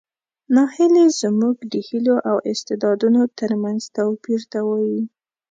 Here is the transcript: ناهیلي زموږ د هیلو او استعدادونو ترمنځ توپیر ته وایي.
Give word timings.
ناهیلي 0.55 1.05
زموږ 1.21 1.55
د 1.73 1.73
هیلو 1.87 2.15
او 2.29 2.37
استعدادونو 2.51 3.21
ترمنځ 3.39 3.81
توپیر 3.95 4.41
ته 4.51 4.59
وایي. 4.69 5.01